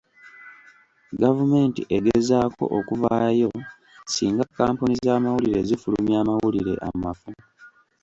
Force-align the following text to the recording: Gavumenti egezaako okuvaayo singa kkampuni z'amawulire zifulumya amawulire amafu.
Gavumenti 1.21 1.81
egezaako 1.97 2.65
okuvaayo 2.77 3.51
singa 4.13 4.43
kkampuni 4.47 4.93
z'amawulire 5.03 5.61
zifulumya 5.69 6.15
amawulire 6.21 6.73
amafu. 6.89 7.31